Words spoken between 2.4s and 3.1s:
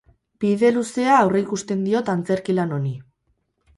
lan honi.